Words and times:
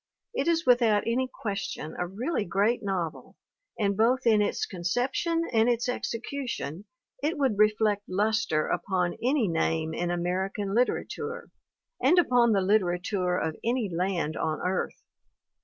It 0.33 0.47
is 0.47 0.65
without 0.65 1.03
any 1.05 1.29
question 1.31 1.95
a 1.99 2.07
really 2.07 2.43
great 2.43 2.81
novel 2.81 3.37
and 3.77 3.95
both 3.95 4.25
in 4.25 4.41
its 4.41 4.65
conception 4.65 5.43
and 5.53 5.69
its 5.69 5.87
execu 5.87 6.49
tion 6.49 6.85
it 7.21 7.37
would 7.37 7.59
reflect 7.59 8.09
luster 8.09 8.65
upon 8.65 9.15
any 9.21 9.47
name 9.47 9.93
in 9.93 10.09
American 10.09 10.73
literature 10.73 11.51
and 12.01 12.17
upon 12.17 12.51
the 12.51 12.61
literature 12.61 13.37
of 13.37 13.55
any 13.63 13.91
land 13.93 14.35
on 14.35 14.59
earth. 14.61 14.99